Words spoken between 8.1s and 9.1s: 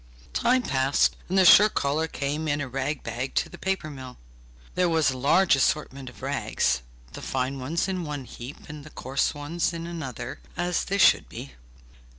heap, and the